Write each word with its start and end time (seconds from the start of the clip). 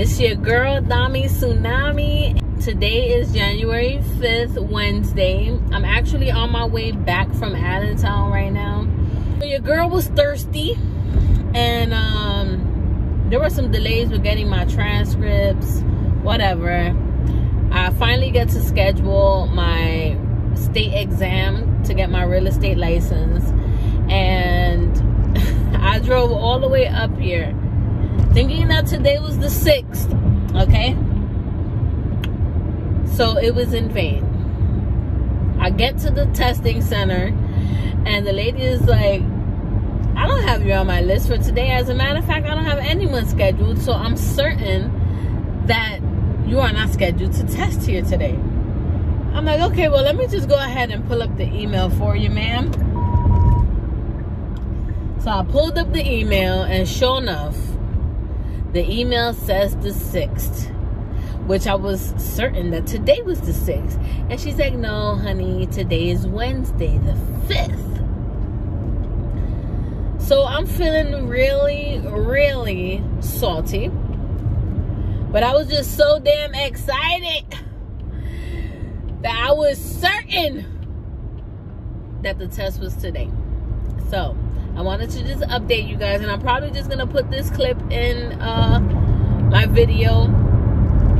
It's 0.00 0.18
your 0.18 0.34
girl 0.34 0.80
Dami 0.80 1.26
Tsunami. 1.26 2.64
Today 2.64 3.10
is 3.10 3.34
January 3.34 3.98
5th, 4.16 4.58
Wednesday. 4.70 5.50
I'm 5.72 5.84
actually 5.84 6.30
on 6.30 6.50
my 6.50 6.64
way 6.64 6.92
back 6.92 7.30
from 7.34 7.54
Allentown 7.54 8.32
right 8.32 8.50
now. 8.50 8.88
Your 9.44 9.58
girl 9.58 9.90
was 9.90 10.08
thirsty 10.08 10.72
and 11.54 11.92
um, 11.92 13.26
there 13.28 13.40
were 13.40 13.50
some 13.50 13.70
delays 13.70 14.08
with 14.08 14.22
getting 14.22 14.48
my 14.48 14.64
transcripts, 14.64 15.82
whatever. 16.22 16.96
I 17.70 17.90
finally 17.90 18.30
get 18.30 18.48
to 18.48 18.62
schedule 18.62 19.48
my 19.48 20.16
state 20.54 20.94
exam 20.94 21.82
to 21.84 21.92
get 21.92 22.08
my 22.08 22.22
real 22.22 22.46
estate 22.46 22.78
license 22.78 23.44
and 24.10 25.76
I 25.76 25.98
drove 25.98 26.32
all 26.32 26.58
the 26.58 26.68
way 26.68 26.86
up 26.86 27.14
here 27.18 27.54
thinking 28.40 28.68
that 28.68 28.86
today 28.86 29.18
was 29.18 29.38
the 29.38 29.48
6th, 29.48 30.08
okay? 30.62 30.96
So 33.14 33.36
it 33.36 33.54
was 33.54 33.74
in 33.74 33.90
vain. 33.90 34.24
I 35.60 35.68
get 35.68 35.98
to 35.98 36.10
the 36.10 36.24
testing 36.28 36.80
center 36.80 37.36
and 38.06 38.26
the 38.26 38.32
lady 38.32 38.62
is 38.62 38.80
like, 38.86 39.20
I 40.16 40.26
don't 40.26 40.42
have 40.44 40.64
you 40.64 40.72
on 40.72 40.86
my 40.86 41.02
list 41.02 41.28
for 41.28 41.36
today. 41.36 41.68
As 41.68 41.90
a 41.90 41.94
matter 41.94 42.18
of 42.18 42.24
fact, 42.24 42.46
I 42.46 42.54
don't 42.54 42.64
have 42.64 42.78
anyone 42.78 43.26
scheduled. 43.28 43.82
So 43.82 43.92
I'm 43.92 44.16
certain 44.16 45.66
that 45.66 46.00
you 46.46 46.60
are 46.60 46.72
not 46.72 46.88
scheduled 46.88 47.34
to 47.34 47.46
test 47.46 47.86
here 47.86 48.00
today. 48.00 48.36
I'm 49.34 49.44
like, 49.44 49.60
okay, 49.72 49.90
well, 49.90 50.02
let 50.02 50.16
me 50.16 50.26
just 50.26 50.48
go 50.48 50.56
ahead 50.56 50.90
and 50.90 51.06
pull 51.06 51.22
up 51.22 51.36
the 51.36 51.44
email 51.44 51.90
for 51.90 52.16
you, 52.16 52.30
ma'am. 52.30 52.72
So 55.20 55.30
I 55.30 55.44
pulled 55.44 55.76
up 55.76 55.92
the 55.92 56.10
email 56.10 56.62
and 56.62 56.88
sure 56.88 57.18
enough, 57.18 57.54
the 58.72 58.88
email 58.88 59.32
says 59.34 59.76
the 59.76 59.90
6th, 59.90 60.70
which 61.46 61.66
I 61.66 61.74
was 61.74 62.14
certain 62.16 62.70
that 62.70 62.86
today 62.86 63.20
was 63.22 63.40
the 63.40 63.52
6th. 63.52 63.98
And 64.30 64.40
she's 64.40 64.58
like, 64.58 64.74
no, 64.74 65.16
honey, 65.16 65.66
today 65.66 66.10
is 66.10 66.26
Wednesday, 66.26 66.98
the 66.98 67.14
5th. 67.52 67.90
So 70.20 70.46
I'm 70.46 70.66
feeling 70.66 71.26
really, 71.26 72.00
really 72.04 73.02
salty. 73.20 73.88
But 73.88 75.42
I 75.42 75.54
was 75.54 75.68
just 75.68 75.96
so 75.96 76.20
damn 76.20 76.54
excited 76.54 77.44
that 79.22 79.48
I 79.48 79.52
was 79.52 79.78
certain 79.78 80.64
that 82.22 82.38
the 82.38 82.46
test 82.46 82.80
was 82.80 82.94
today. 82.94 83.28
So 84.10 84.36
I 84.76 84.82
wanted 84.82 85.10
to 85.10 85.22
just 85.22 85.42
update 85.42 85.88
you 85.88 85.96
guys, 85.96 86.20
and 86.22 86.30
I'm 86.30 86.40
probably 86.40 86.70
just 86.70 86.88
gonna 86.88 87.06
put 87.06 87.30
this 87.30 87.50
clip 87.50 87.78
in 87.90 88.40
uh, 88.40 88.80
my 89.50 89.66
video 89.66 90.22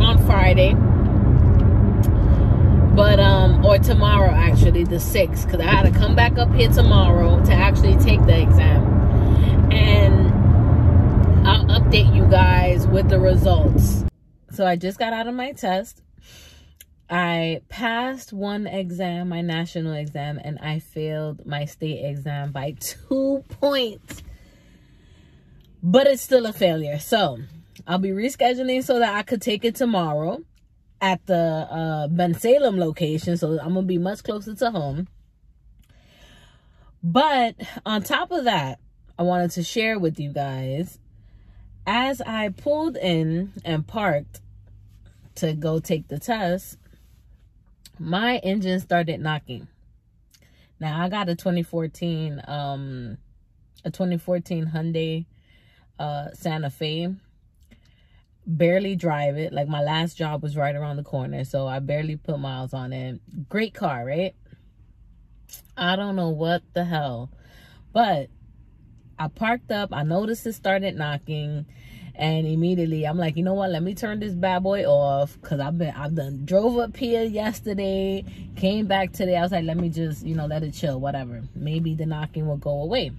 on 0.00 0.18
Friday, 0.26 0.74
but 2.94 3.18
um, 3.18 3.64
or 3.64 3.78
tomorrow 3.78 4.30
actually, 4.30 4.84
the 4.84 5.00
sixth, 5.00 5.46
because 5.46 5.60
I 5.60 5.70
had 5.70 5.90
to 5.90 5.98
come 5.98 6.14
back 6.14 6.38
up 6.38 6.52
here 6.54 6.68
tomorrow 6.68 7.42
to 7.44 7.52
actually 7.52 7.96
take 7.96 8.20
the 8.26 8.40
exam, 8.40 9.72
and 9.72 11.46
I'll 11.46 11.64
update 11.66 12.14
you 12.14 12.26
guys 12.26 12.86
with 12.86 13.08
the 13.08 13.18
results. 13.18 14.04
So 14.50 14.66
I 14.66 14.76
just 14.76 14.98
got 14.98 15.12
out 15.12 15.28
of 15.28 15.34
my 15.34 15.52
test. 15.52 16.02
I 17.08 17.60
passed 17.68 18.32
one 18.32 18.66
exam, 18.66 19.28
my 19.28 19.40
national 19.40 19.92
exam, 19.92 20.40
and 20.42 20.58
I 20.58 20.80
failed 20.80 21.46
my 21.46 21.64
state 21.64 22.04
exam 22.04 22.52
by 22.52 22.74
two 22.80 23.44
points. 23.60 24.22
But 25.82 26.08
it's 26.08 26.22
still 26.22 26.46
a 26.46 26.52
failure. 26.52 26.98
So 26.98 27.38
I'll 27.86 27.98
be 27.98 28.10
rescheduling 28.10 28.82
so 28.82 28.98
that 28.98 29.14
I 29.14 29.22
could 29.22 29.40
take 29.40 29.64
it 29.64 29.76
tomorrow 29.76 30.42
at 31.00 31.24
the 31.26 31.68
uh, 31.70 32.08
Bensalem 32.08 32.78
location. 32.78 33.36
So 33.36 33.60
I'm 33.60 33.74
going 33.74 33.84
to 33.84 33.88
be 33.88 33.98
much 33.98 34.24
closer 34.24 34.54
to 34.54 34.70
home. 34.70 35.06
But 37.02 37.54
on 37.84 38.02
top 38.02 38.32
of 38.32 38.44
that, 38.44 38.80
I 39.16 39.22
wanted 39.22 39.52
to 39.52 39.62
share 39.62 39.98
with 39.98 40.18
you 40.18 40.32
guys 40.32 40.98
as 41.86 42.20
I 42.20 42.48
pulled 42.48 42.96
in 42.96 43.52
and 43.64 43.86
parked 43.86 44.40
to 45.36 45.52
go 45.52 45.78
take 45.78 46.08
the 46.08 46.18
test 46.18 46.78
my 47.98 48.38
engine 48.38 48.80
started 48.80 49.20
knocking. 49.20 49.68
Now 50.78 51.02
I 51.02 51.08
got 51.08 51.28
a 51.28 51.34
2014 51.34 52.42
um 52.46 53.18
a 53.84 53.90
2014 53.90 54.66
Hyundai 54.74 55.26
uh 55.98 56.28
Santa 56.32 56.70
Fe. 56.70 57.14
Barely 58.46 58.94
drive 58.94 59.36
it. 59.38 59.52
Like 59.52 59.68
my 59.68 59.82
last 59.82 60.16
job 60.16 60.42
was 60.42 60.56
right 60.56 60.74
around 60.74 60.96
the 60.96 61.02
corner, 61.02 61.44
so 61.44 61.66
I 61.66 61.80
barely 61.80 62.16
put 62.16 62.38
miles 62.38 62.72
on 62.72 62.92
it. 62.92 63.20
Great 63.48 63.74
car, 63.74 64.04
right? 64.04 64.34
I 65.76 65.96
don't 65.96 66.16
know 66.16 66.30
what 66.30 66.62
the 66.72 66.84
hell. 66.84 67.30
But 67.92 68.28
I 69.18 69.28
parked 69.28 69.70
up, 69.72 69.90
I 69.92 70.02
noticed 70.02 70.46
it 70.46 70.52
started 70.52 70.96
knocking 70.96 71.66
and 72.18 72.46
immediately 72.46 73.04
I'm 73.04 73.18
like, 73.18 73.36
you 73.36 73.42
know 73.42 73.54
what? 73.54 73.70
Let 73.70 73.82
me 73.82 73.94
turn 73.94 74.20
this 74.20 74.34
bad 74.34 74.62
boy 74.62 74.84
off 74.84 75.38
because 75.40 75.60
I've 75.60 75.76
been 75.76 75.94
I've 75.94 76.14
done 76.14 76.44
drove 76.44 76.78
up 76.78 76.96
here 76.96 77.22
yesterday, 77.22 78.24
came 78.56 78.86
back 78.86 79.12
today. 79.12 79.36
I 79.36 79.42
was 79.42 79.52
like, 79.52 79.64
let 79.64 79.76
me 79.76 79.90
just 79.90 80.24
you 80.24 80.34
know 80.34 80.46
let 80.46 80.62
it 80.62 80.72
chill, 80.72 80.98
whatever. 80.98 81.42
Maybe 81.54 81.94
the 81.94 82.06
knocking 82.06 82.46
will 82.46 82.56
go 82.56 82.82
away. 82.82 83.12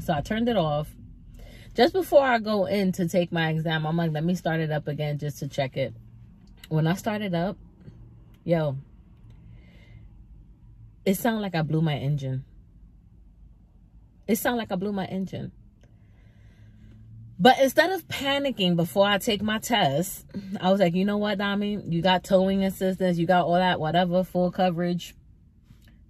So 0.00 0.12
I 0.12 0.20
turned 0.20 0.48
it 0.48 0.56
off. 0.56 0.88
Just 1.74 1.92
before 1.92 2.22
I 2.22 2.38
go 2.38 2.66
in 2.66 2.92
to 2.92 3.08
take 3.08 3.32
my 3.32 3.50
exam, 3.50 3.86
I'm 3.86 3.96
like, 3.96 4.12
let 4.12 4.24
me 4.24 4.34
start 4.34 4.60
it 4.60 4.70
up 4.70 4.88
again 4.88 5.18
just 5.18 5.38
to 5.38 5.48
check 5.48 5.76
it. 5.76 5.94
When 6.68 6.86
I 6.86 6.94
started 6.94 7.34
up, 7.34 7.56
yo, 8.44 8.76
it 11.04 11.16
sounded 11.16 11.40
like 11.40 11.54
I 11.54 11.62
blew 11.62 11.82
my 11.82 11.96
engine. 11.96 12.44
It 14.26 14.36
sounded 14.36 14.58
like 14.58 14.72
I 14.72 14.76
blew 14.76 14.92
my 14.92 15.04
engine. 15.06 15.52
But 17.38 17.58
instead 17.58 17.90
of 17.90 18.06
panicking 18.06 18.76
before 18.76 19.06
I 19.06 19.18
take 19.18 19.42
my 19.42 19.58
test, 19.58 20.24
I 20.60 20.70
was 20.70 20.80
like, 20.80 20.94
you 20.94 21.04
know 21.04 21.16
what, 21.18 21.38
Dami? 21.38 21.92
You 21.92 22.00
got 22.00 22.22
towing 22.22 22.64
assistance. 22.64 23.18
You 23.18 23.26
got 23.26 23.46
all 23.46 23.54
that, 23.54 23.80
whatever, 23.80 24.22
full 24.22 24.52
coverage. 24.52 25.14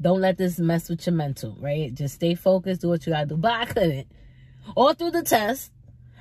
Don't 0.00 0.20
let 0.20 0.36
this 0.36 0.58
mess 0.58 0.88
with 0.88 1.06
your 1.06 1.14
mental, 1.14 1.56
right? 1.60 1.94
Just 1.94 2.16
stay 2.16 2.34
focused, 2.34 2.80
do 2.80 2.88
what 2.88 3.06
you 3.06 3.12
got 3.12 3.20
to 3.20 3.26
do. 3.26 3.36
But 3.36 3.52
I 3.52 3.64
couldn't. 3.66 4.08
All 4.74 4.94
through 4.94 5.12
the 5.12 5.22
test, 5.22 5.70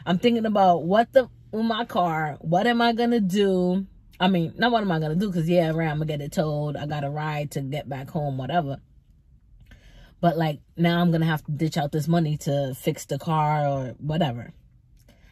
I'm 0.06 0.20
thinking 0.20 0.46
about 0.46 0.84
what 0.84 1.12
the, 1.14 1.30
with 1.52 1.66
my 1.66 1.86
car, 1.86 2.38
what 2.42 2.68
am 2.68 2.80
I 2.80 2.94
to 2.94 3.20
do? 3.20 3.88
I 4.20 4.28
mean, 4.28 4.54
not 4.56 4.72
what 4.72 4.84
am 4.84 4.92
I 4.92 5.00
to 5.00 5.16
do? 5.16 5.32
Because, 5.32 5.50
yeah, 5.50 5.72
right, 5.72 5.90
I'm 5.90 6.00
to 6.00 6.06
get 6.06 6.22
it 6.22 6.32
towed. 6.32 6.76
I 6.76 6.86
got 6.86 7.04
a 7.04 7.10
ride 7.10 7.52
to 7.52 7.62
get 7.62 7.90
back 7.90 8.12
home, 8.12 8.38
whatever. 8.38 8.78
But, 10.20 10.38
like, 10.38 10.60
now 10.78 11.02
I'm 11.02 11.12
to 11.12 11.26
have 11.26 11.44
to 11.46 11.52
ditch 11.52 11.76
out 11.76 11.92
this 11.92 12.08
money 12.08 12.38
to 12.38 12.76
fix 12.76 13.06
the 13.06 13.18
car 13.18 13.68
or 13.68 13.96
whatever. 13.98 14.54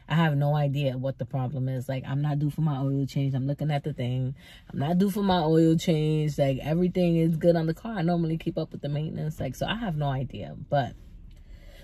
I 0.09 0.15
have 0.15 0.35
no 0.35 0.55
idea 0.55 0.97
what 0.97 1.19
the 1.19 1.25
problem 1.25 1.69
is. 1.69 1.87
Like, 1.87 2.03
I'm 2.07 2.23
not 2.23 2.39
due 2.39 2.49
for 2.49 2.61
my 2.61 2.79
oil 2.79 3.05
change. 3.05 3.35
I'm 3.35 3.45
looking 3.45 3.69
at 3.69 3.83
the 3.83 3.93
thing. 3.93 4.33
I'm 4.73 4.79
not 4.79 4.97
due 4.97 5.11
for 5.11 5.21
my 5.21 5.41
oil 5.41 5.77
change. 5.77 6.39
Like, 6.39 6.57
everything 6.63 7.17
is 7.17 7.37
good 7.37 7.55
on 7.55 7.67
the 7.67 7.75
car. 7.75 7.93
I 7.93 8.01
normally 8.01 8.37
keep 8.37 8.57
up 8.57 8.71
with 8.71 8.81
the 8.81 8.89
maintenance. 8.89 9.39
Like, 9.39 9.55
so 9.55 9.67
I 9.67 9.75
have 9.75 9.95
no 9.95 10.07
idea. 10.07 10.55
But 10.67 10.93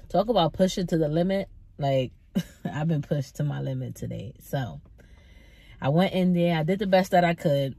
talk 0.10 0.28
about 0.28 0.54
pushing 0.54 0.88
to 0.88 0.98
the 0.98 1.08
limit. 1.08 1.50
Like, 1.78 2.14
I've 2.66 2.88
been 2.88 3.04
pushed 3.04 3.36
to 3.36 3.44
my 3.44 3.62
limit 3.62 3.94
today. 3.94 4.34
So, 4.40 4.82
I 5.80 5.90
went 5.90 6.14
in 6.14 6.34
there. 6.34 6.58
I 6.58 6.64
did 6.64 6.80
the 6.80 6.88
best 6.88 7.12
that 7.12 7.24
I 7.24 7.36
could. 7.36 7.76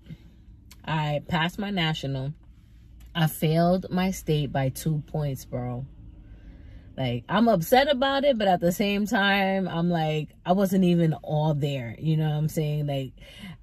I 0.84 1.22
passed 1.26 1.58
my 1.58 1.70
national. 1.70 2.34
I 3.16 3.26
failed 3.26 3.86
my 3.90 4.12
state 4.12 4.52
by 4.52 4.68
two 4.68 5.02
points, 5.08 5.44
bro. 5.44 5.86
Like, 6.96 7.24
I'm 7.28 7.48
upset 7.48 7.90
about 7.90 8.24
it, 8.24 8.38
but 8.38 8.48
at 8.48 8.60
the 8.60 8.72
same 8.72 9.06
time, 9.06 9.68
I'm 9.68 9.90
like, 9.90 10.30
I 10.46 10.52
wasn't 10.52 10.84
even 10.84 11.12
all 11.22 11.52
there. 11.52 11.94
You 11.98 12.16
know 12.16 12.28
what 12.28 12.36
I'm 12.36 12.48
saying? 12.48 12.86
Like, 12.86 13.12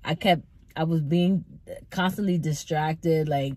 I 0.06 0.16
kept, 0.16 0.44
I 0.76 0.84
was 0.84 1.02
being 1.02 1.44
constantly 1.90 2.38
distracted, 2.38 3.28
like, 3.28 3.56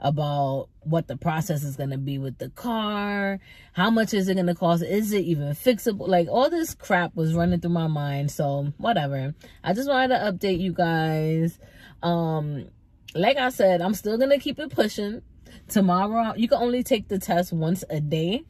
about 0.00 0.68
what 0.80 1.08
the 1.08 1.16
process 1.16 1.64
is 1.64 1.76
going 1.76 1.88
to 1.88 1.96
be 1.96 2.18
with 2.18 2.36
the 2.36 2.50
car. 2.50 3.40
How 3.72 3.88
much 3.88 4.12
is 4.12 4.28
it 4.28 4.34
going 4.34 4.46
to 4.46 4.54
cost? 4.54 4.82
Is 4.82 5.14
it 5.14 5.24
even 5.24 5.48
fixable? 5.52 6.06
Like, 6.06 6.28
all 6.28 6.50
this 6.50 6.74
crap 6.74 7.14
was 7.14 7.34
running 7.34 7.60
through 7.60 7.70
my 7.70 7.86
mind. 7.86 8.30
So, 8.30 8.74
whatever. 8.76 9.34
I 9.62 9.72
just 9.72 9.88
wanted 9.88 10.08
to 10.08 10.32
update 10.32 10.60
you 10.60 10.74
guys. 10.74 11.58
Um, 12.02 12.66
like 13.14 13.38
I 13.38 13.48
said, 13.48 13.80
I'm 13.80 13.94
still 13.94 14.18
going 14.18 14.30
to 14.30 14.38
keep 14.38 14.58
it 14.58 14.70
pushing. 14.70 15.22
Tomorrow, 15.68 16.34
you 16.36 16.48
can 16.48 16.58
only 16.58 16.82
take 16.82 17.08
the 17.08 17.18
test 17.18 17.54
once 17.54 17.84
a 17.88 18.00
day. 18.00 18.44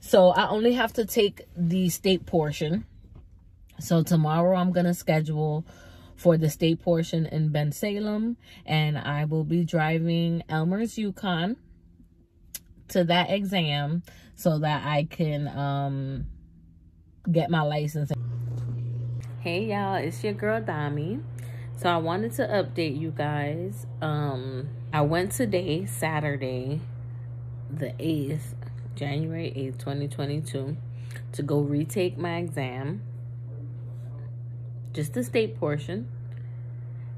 So 0.00 0.28
I 0.28 0.48
only 0.48 0.74
have 0.74 0.92
to 0.94 1.04
take 1.04 1.42
the 1.56 1.88
state 1.88 2.26
portion. 2.26 2.86
So 3.80 4.02
tomorrow 4.02 4.56
I'm 4.56 4.72
going 4.72 4.86
to 4.86 4.94
schedule 4.94 5.64
for 6.16 6.36
the 6.36 6.50
state 6.50 6.82
portion 6.82 7.26
in 7.26 7.50
Bensalem. 7.50 8.36
And 8.66 8.98
I 8.98 9.24
will 9.24 9.44
be 9.44 9.64
driving 9.64 10.42
Elmer's 10.48 10.98
Yukon 10.98 11.56
to 12.88 13.04
that 13.04 13.30
exam 13.30 14.02
so 14.34 14.58
that 14.58 14.86
I 14.86 15.04
can 15.04 15.48
um, 15.48 16.26
get 17.30 17.50
my 17.50 17.62
license. 17.62 18.12
Hey 19.40 19.66
y'all, 19.66 19.94
it's 19.94 20.22
your 20.24 20.32
girl 20.32 20.60
Dami. 20.60 21.22
So 21.76 21.88
I 21.88 21.96
wanted 21.98 22.32
to 22.34 22.42
update 22.42 22.98
you 22.98 23.12
guys. 23.12 23.86
Um 24.02 24.68
I 24.92 25.02
went 25.02 25.32
today, 25.32 25.86
Saturday, 25.86 26.80
the 27.70 27.90
8th, 27.98 28.57
January 28.98 29.52
8th, 29.56 29.78
2022, 29.78 30.76
to 31.32 31.42
go 31.42 31.60
retake 31.60 32.18
my 32.18 32.38
exam. 32.38 33.02
Just 34.92 35.14
the 35.14 35.22
state 35.22 35.58
portion. 35.58 36.08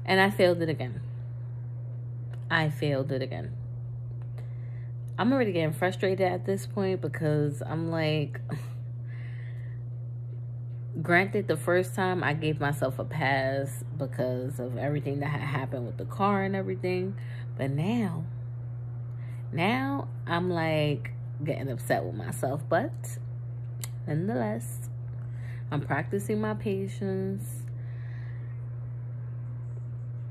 And 0.05 0.21
I 0.21 0.29
failed 0.29 0.61
it 0.61 0.69
again. 0.69 1.01
I 2.51 2.69
failed 2.69 3.11
it 3.11 3.23
again. 3.23 3.53
I'm 5.17 5.33
already 5.33 5.51
getting 5.51 5.73
frustrated 5.73 6.27
at 6.27 6.45
this 6.45 6.67
point 6.67 7.01
because 7.01 7.63
I'm 7.65 7.89
like 7.89 8.39
granted 11.01 11.47
the 11.47 11.55
first 11.55 11.95
time 11.95 12.21
i 12.21 12.33
gave 12.33 12.59
myself 12.59 12.99
a 12.99 13.05
pass 13.05 13.81
because 13.97 14.59
of 14.59 14.77
everything 14.77 15.21
that 15.21 15.27
had 15.27 15.39
happened 15.39 15.85
with 15.85 15.95
the 15.97 16.03
car 16.03 16.43
and 16.43 16.53
everything 16.53 17.15
but 17.57 17.71
now 17.71 18.25
now 19.53 20.05
i'm 20.27 20.49
like 20.49 21.13
getting 21.43 21.69
upset 21.69 22.03
with 22.03 22.15
myself 22.15 22.63
but 22.69 23.17
nonetheless 24.07 24.89
i'm 25.71 25.81
practicing 25.81 26.39
my 26.39 26.53
patience 26.53 27.63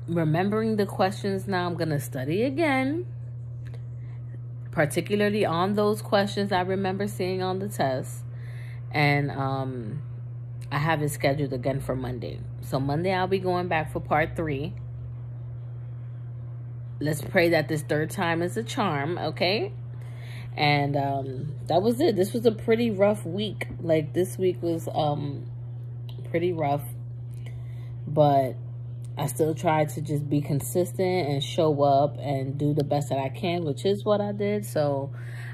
remembering 0.07 0.75
the 0.75 0.85
questions 0.85 1.47
now 1.47 1.67
i'm 1.67 1.75
gonna 1.75 1.99
study 1.99 2.43
again 2.43 3.05
particularly 4.71 5.45
on 5.45 5.73
those 5.75 6.01
questions 6.01 6.51
i 6.51 6.61
remember 6.61 7.07
seeing 7.07 7.41
on 7.41 7.59
the 7.59 7.67
test 7.67 8.23
and 8.91 9.31
um 9.31 10.01
I 10.71 10.77
have 10.77 11.01
it 11.01 11.09
scheduled 11.09 11.51
again 11.51 11.81
for 11.81 11.95
Monday. 11.95 12.39
So 12.61 12.79
Monday 12.79 13.13
I'll 13.13 13.27
be 13.27 13.39
going 13.39 13.67
back 13.67 13.91
for 13.91 13.99
part 13.99 14.37
three. 14.37 14.73
Let's 17.01 17.21
pray 17.21 17.49
that 17.49 17.67
this 17.67 17.81
third 17.81 18.09
time 18.09 18.41
is 18.41 18.55
a 18.55 18.63
charm, 18.63 19.17
okay? 19.17 19.73
And 20.55 20.95
um, 20.95 21.55
that 21.67 21.81
was 21.81 21.99
it. 22.01 22.15
This 22.15 22.33
was 22.33 22.45
a 22.45 22.51
pretty 22.51 22.91
rough 22.91 23.25
week. 23.25 23.67
Like 23.81 24.13
this 24.13 24.37
week 24.37 24.61
was 24.61 24.87
um 24.93 25.45
pretty 26.29 26.53
rough. 26.53 26.83
But 28.07 28.55
I 29.17 29.27
still 29.27 29.55
tried 29.55 29.89
to 29.89 30.01
just 30.01 30.29
be 30.29 30.41
consistent 30.41 31.27
and 31.29 31.43
show 31.43 31.81
up 31.83 32.17
and 32.19 32.57
do 32.57 32.73
the 32.73 32.83
best 32.83 33.09
that 33.09 33.19
I 33.19 33.29
can, 33.29 33.63
which 33.63 33.85
is 33.85 34.03
what 34.03 34.19
I 34.19 34.31
did. 34.31 34.65
So 34.65 35.13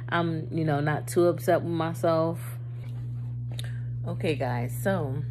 I'm, 0.10 0.48
you 0.52 0.66
know, 0.66 0.80
not 0.80 1.08
too 1.08 1.28
upset 1.28 1.62
with 1.62 1.74
myself 1.74 2.40
Okay, 4.08 4.36
guys, 4.36 4.74
so 4.84 5.22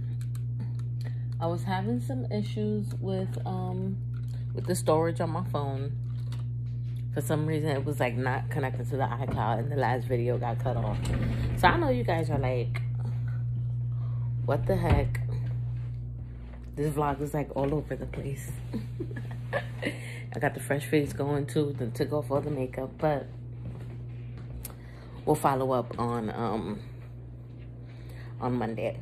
I 1.40 1.46
was 1.46 1.62
having 1.62 1.98
some 1.98 2.30
issues 2.30 2.92
with 3.00 3.38
um 3.46 3.96
with 4.54 4.66
the 4.66 4.74
storage 4.74 5.18
on 5.22 5.30
my 5.30 5.44
phone. 5.44 5.96
For 7.16 7.22
some 7.22 7.46
reason, 7.46 7.70
it 7.70 7.82
was 7.82 7.98
like 7.98 8.14
not 8.14 8.50
connected 8.50 8.90
to 8.90 8.98
the 8.98 9.04
iCloud, 9.04 9.60
and 9.60 9.72
the 9.72 9.76
last 9.76 10.04
video 10.04 10.36
got 10.36 10.58
cut 10.58 10.76
off. 10.76 10.98
So 11.56 11.66
I 11.66 11.78
know 11.78 11.88
you 11.88 12.04
guys 12.04 12.28
are 12.28 12.38
like, 12.38 12.82
what 14.44 14.66
the 14.66 14.76
heck? 14.76 15.22
This 16.74 16.92
vlog 16.92 17.22
is 17.22 17.32
like 17.32 17.48
all 17.56 17.74
over 17.74 17.96
the 17.96 18.04
place. 18.04 18.52
I 20.34 20.38
got 20.38 20.52
the 20.52 20.60
fresh 20.60 20.84
face 20.84 21.14
going 21.14 21.46
too, 21.46 21.74
then 21.78 21.92
took 21.92 22.12
off 22.12 22.30
all 22.30 22.42
the 22.42 22.50
makeup, 22.50 22.90
but 22.98 23.26
we'll 25.24 25.36
follow 25.36 25.72
up 25.72 25.98
on 25.98 26.28
um 26.28 26.80
on 28.42 28.58
Monday. 28.58 28.98